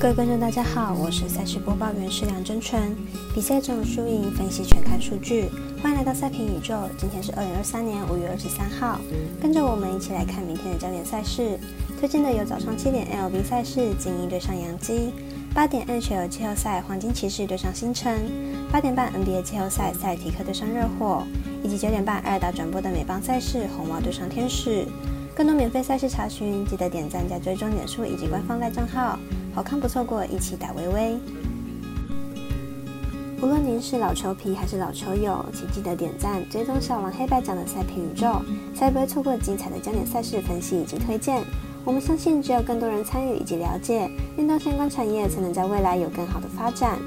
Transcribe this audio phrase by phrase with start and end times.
[0.00, 2.96] 各位观众，大家好，我是赛事播报员施梁真纯。
[3.34, 5.50] 比赛中输赢分析全看数据，
[5.82, 6.74] 欢迎来到赛评宇宙。
[6.96, 8.98] 今天是二零二三年五月二十三号，
[9.38, 11.58] 跟着我们一起来看明天的焦点赛事。
[11.98, 15.12] 推荐的有早上七点 LB 赛事精英对上杨基，
[15.52, 18.18] 八点 NHL 季后赛黄金骑士对上星辰，
[18.72, 21.22] 八点半 NBA 季后赛赛提克对上热火，
[21.62, 24.86] 以及九点半爱达转播的美邦赛事红袜对上天使。
[25.34, 29.18] 更多免费赛事查询，记得点赞加追踪点数以及官方赖账号。
[29.52, 31.18] 好看不错过，一起打微微。
[33.42, 38.42] 无论您是老球皮还是老球友，请记得点赞、追踪小王黑白奖的赛评宇宙，
[38.74, 41.42] 才不会错过精彩的焦点赛事分析以及推荐。
[41.82, 46.98] 我们相信，只有更多人参与以及了解运动相关产业，才能在未来有更好的发展。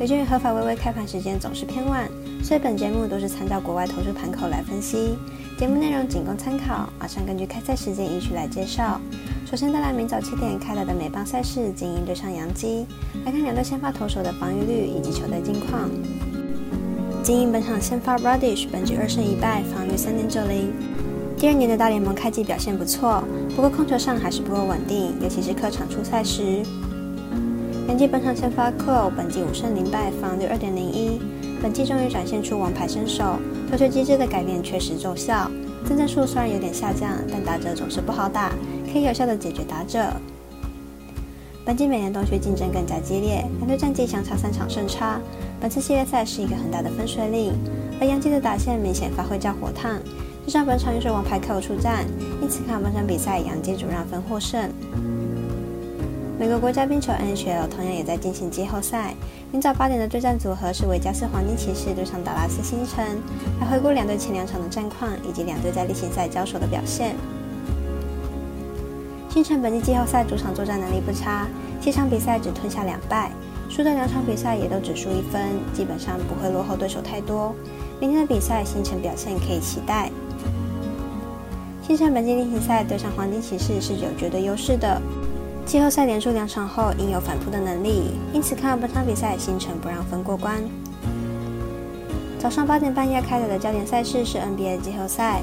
[0.00, 2.08] 由于合法微微开盘时间总是偏晚，
[2.42, 5.16] 所以本节目都是参照国外投注盘口来分析，
[5.58, 6.88] 节目内容仅供参考。
[6.98, 8.98] 马上根据开赛时间依序来介绍。
[9.52, 12.86] 首先带来明早七点开打的美邦赛事，精英对上洋基，
[13.26, 15.90] 来看两队先发投手的防御率以及球队近况。
[17.22, 20.72] 精英本场先发 Radish，本局二胜一败，防御三点九零。
[21.36, 23.22] 第二年的大联盟开季表现不错，
[23.54, 26.62] 不过控球上还是不够稳定，尤其是客场出赛时。
[27.88, 31.20] 洋基本场先发 Cole，本季五胜零败，防御二点零一。
[31.60, 33.36] 本季终于展现出王牌身手，
[33.70, 35.50] 投球机制的改变确实奏效。
[35.84, 38.52] 增增数虽然有点下降，但打者总是不好打。
[38.92, 40.12] 可以有效的解决打者。
[41.64, 45.20] 本季美联东区竞争更加激烈，两队战绩相差三场胜差。
[45.60, 47.52] 本次系列赛是一个很大的分水岭，
[48.00, 49.98] 而洋基的打线明显发挥较火烫。
[50.44, 52.04] 加上本场又是王牌客户出战，
[52.42, 54.68] 因此看本场比赛洋基主让分获胜。
[56.36, 59.14] 美国国家冰球 NHL 同样也在进行季后赛，
[59.52, 63.22] 明早八点的对战组合是维加斯黄金骑士对上达拉斯星辰。
[63.60, 67.14] 来回顾两队前两场的战况以及两队在例行赛交手的表现。
[69.32, 71.46] 星城本季季后赛主场作战能力不差，
[71.80, 73.32] 七场比赛只吞下两败，
[73.66, 75.40] 输的两场比赛也都只输一分，
[75.72, 77.54] 基本上不会落后对手太多。
[77.98, 80.10] 明天的比赛，星辰表现可以期待。
[81.82, 85.00] 星辰本季例行赛对上黄金骑士是有绝对优势的，
[85.64, 90.62] 季后赛连输两场后应有反扑的能力，因此看好本场比赛星辰不让分过关。
[92.38, 95.40] 早上八点半要开打的焦点赛事是 NBA 季后赛。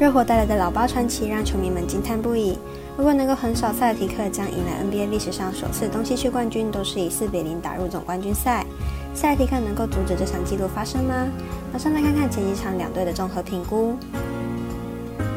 [0.00, 2.58] 热火带来的老八传奇让球迷们惊叹不已。
[3.00, 8.62] 如果能够横扫塞尔提克，将迎来 NBA 历史上首次东西区冠军都是以四比零打入总冠军赛。
[9.14, 11.26] 塞尔提克能够阻止这场纪录发生吗？
[11.72, 13.96] 马上来看看前几场两队的综合评估。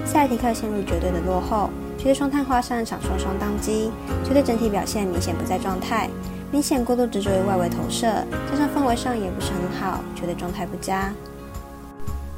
[0.05, 3.89] 塞尔提克陷入绝对的落后，球队双探花上一场双双当机，
[4.25, 6.09] 球队整体表现明显不在状态，
[6.51, 8.07] 明显过度执着于外围投射，
[8.51, 11.13] 加上氛围上也不是很好，球队状态不佳。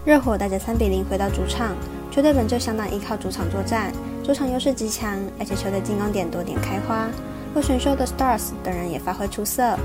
[0.06, 1.76] 热火带着三比零回到主场。
[2.12, 3.92] 球队本就相当依靠主场作战，
[4.26, 7.08] 主场优势极强，而且球队进攻点多点开花。
[7.54, 9.78] 落选秀的 Stars 等人也发挥出色。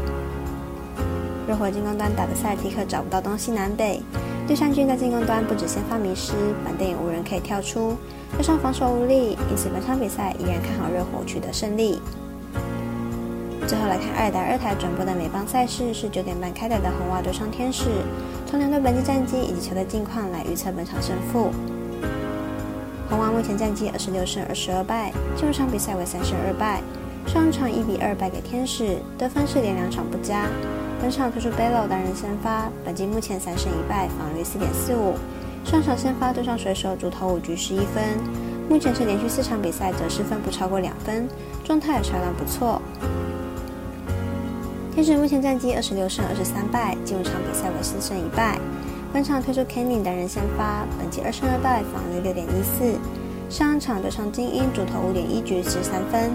[1.46, 4.00] 热火进攻端打的塞尔提克找不到东西南北，
[4.48, 6.32] 绿衫军在进攻端不止先发迷失，
[6.64, 7.94] 板凳也无人可以跳出，
[8.38, 12.00] 加上防守无力，因此本场比赛依然看好热火取得胜利。
[13.68, 17.90] 最后来看二打二台转播的美邦赛事是九点半开打的红袜对上天使，
[18.46, 21.50] 从两队本季战绩以及球队近况来预测本场胜负。
[23.10, 26.80] 红袜目前战绩二十六胜二十二败，进入场比赛为三胜二败。
[27.26, 30.46] 上场一比二败给天使，得分是连两场不佳。
[31.02, 35.14] 本场推出 Bello 担任先发，本季目前三胜一败，防御四点四五。
[35.64, 38.16] 上场先发对上水手，主投五局十一分，
[38.68, 41.28] 目前是连续四场比赛得失分不超过两分，
[41.64, 42.80] 状态相当不错。
[44.94, 48.56] 天使目前战绩二十六胜二十三败，进入场比赛为四胜一败。
[49.12, 52.96] 本场推出 Kenny 担任先发，本季二胜二败，防御六点一四。
[53.48, 56.30] 上一场对上精英，主投五点一局十三分，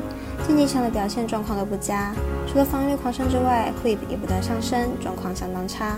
[0.46, 2.14] 近几场的表现状况都不佳，
[2.46, 5.98] 除了防御狂升之外，Whip 也不断上升，状况相当差。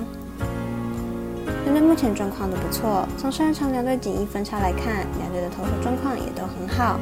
[1.65, 6.99] 两队目前状况都不错，从上一场两队仅一分差来看，两队的投手状况也都很好。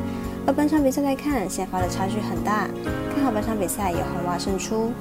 [0.48, 2.70] 而本场比赛来看，先发的差距很大，
[3.14, 4.94] 看好本场比赛由红袜胜出。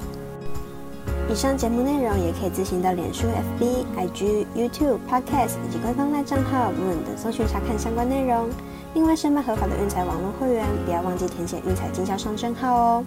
[1.27, 3.27] 以上节目内容也可以自行到脸书、
[3.59, 8.47] FB、IG、YouTube、Podcast 以及官方赖账号 Moon 等搜寻查看相关内容。
[8.93, 13.03] 另外，申办合法的运彩网络会员，不要忘记填写运彩经销商证号哦。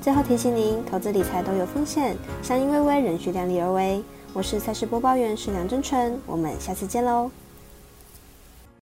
[0.00, 4.02] 最后提醒您，投资理财都有风险，相依微微，仍需量力而为。
[4.32, 7.30] 我是赛事播报员是梁真纯，我们下次见喽。